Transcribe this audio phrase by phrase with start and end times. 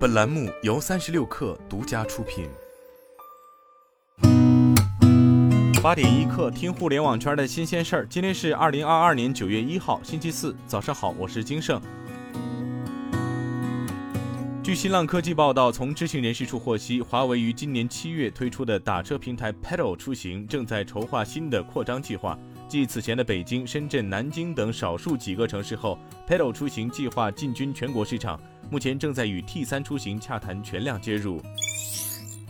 [0.00, 2.48] 本栏目由三十六氪独家出品。
[5.82, 8.06] 八点一刻，听互联网圈的新鲜事儿。
[8.06, 11.78] 今天是二零二二年九月一号，星期四，早上好，我是金盛。
[14.62, 22.38] 据新浪科技报道，从知情人士处获悉，华为于今年七月推出的打车平台 Pedal 出行正在筹划新的扩张计划。
[22.66, 28.40] 继此前的北京、深圳、南京等少数几个城市后，Pedal 出行计划进军全国市场，
[28.70, 31.42] 目前正在与 T 三出行洽谈全量接入。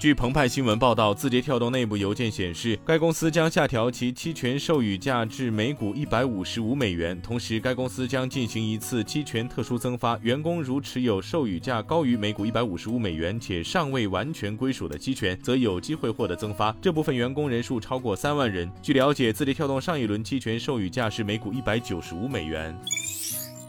[0.00, 7.20] 据澎湃新闻报道，字节跳动内部邮件显示，该公司将下调其期权授予价至每股一百五十五美元。
[7.20, 16.72] 同时，该公司将进行一次期权特殊增发，员工如持有授予价高于每股一百五十五美元且尚未完全归属的期权，则有机会获得增发。
[16.80, 18.70] 这部分员工人数超过三万人。
[18.80, 22.72] 据了解，字节跳动上一轮期权授予价是每股一百九十五美元。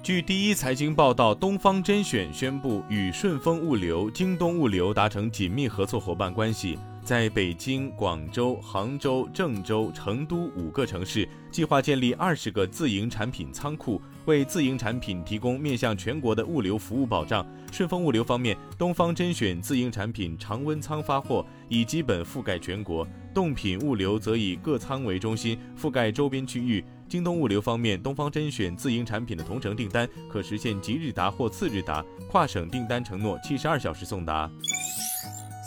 [0.09, 17.43] 据第一财经报道，东方甄选宣布与顺丰物流、京东物流达成紧密合作伙伴关系，在北京、广州、杭州、郑州、成都五个城市计划建立二十个自营产品仓库，为自营产品提供面向全国的物流服务保障。
[17.71, 26.85] 顺丰物流方面，东方甄选自营产品常温仓发货已基本覆盖全国，冻品物流则以各仓为中心，覆盖周边区域。
[27.07, 34.47] 京东物流方面，东方甄选自营产品的同城订单可实现即日达或次日达，跨省订单承诺七十二小时送达。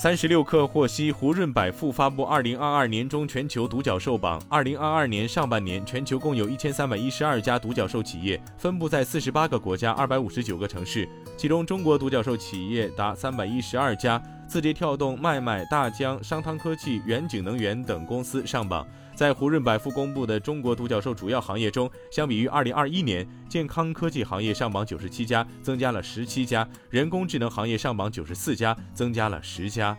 [0.02, 4.42] 三十六氪获悉，胡润百富发布二零二二年中全球独角兽榜。
[4.48, 14.20] 二零二二年上半年，全球共有一千三百一十二家独角兽企业，分布在四十八个国家、二百五十九个城市，其中中国独角兽企业达三百一十二家。
[14.52, 18.86] 字节跳动、脉脉、大疆、商汤科技、远景能源等公司上榜。
[19.14, 29.96] 在胡润百富公布的中国独角兽主要行业中，相比于二零二一年，健康科技行业上榜九十七家，增加了十七家；人工智能行业上榜九十四家，增加了十家。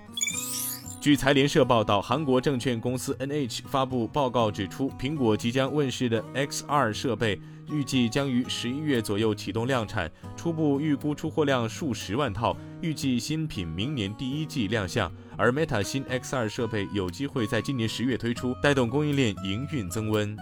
[1.03, 15.11] 据财联社报道，韩国证券公司 NH 发布报告指出，苹果即将问世的 X2 设备预计将于十一月左右启动量产，初步预估出货量数十万套，预计新品明年第一季亮相。
[15.35, 20.33] 而 Meta 新 X2 设备有机会在今年十月推出，带动供应链营运增温。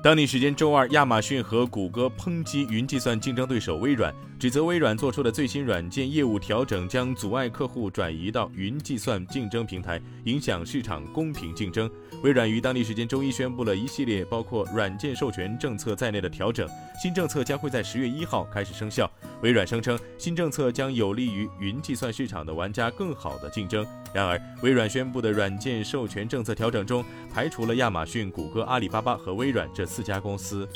[0.00, 11.90] 当地时间周二，亚马逊和谷歌抨击云计算竞争对手微软，指责微软做出的最新软件业务调整将阻碍客户转移到云计算竞争平台，影响市场公平竞争。
[12.22, 16.66] 微软于当地时间周一宣布了一系列包括软件授权政策在内的调整，
[17.02, 19.10] 新政策将会在十月一号开始生效。
[19.42, 23.86] 微软声称，新政策将有利于云计算市场的玩家更好的竞争。
[24.14, 30.66] 然而，微软宣布的软件授权政策调整中，排除了亚马逊、谷歌、阿里巴巴和微软这四家公司。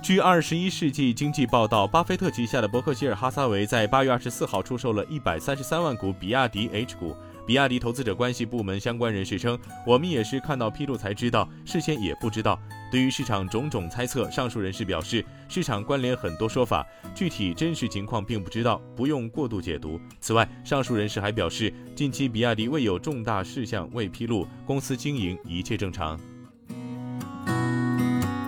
[0.00, 7.14] 据《二十一世纪经济报道》，巴菲特旗下的伯克希尔哈撒韦在八月二十四号出售了一百三十三万股比亚迪 H 股。
[7.46, 12.58] 比亚迪投资者关系部门相关人士称：“我们也是看到披露才知道，事先也不知道。”
[12.92, 20.00] 对于市场种种猜测，上述人士表示，市场关联很多说法，具体真实情况并不知道，不用过度解读。
[20.20, 26.18] 此外，上述人士还表示，近期比亚迪未有重大事项未披露，公司经营一切正常。